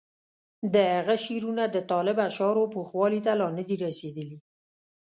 د 0.73 0.75
هغه 0.97 1.15
شعرونه 1.25 1.63
د 1.69 1.77
طالب 1.91 2.17
اشعارو 2.27 2.71
پوخوالي 2.73 3.19
ته 3.25 3.31
لا 3.39 3.47
نه 3.57 3.63
دي 3.67 3.75
رسېدلي. 3.85 4.39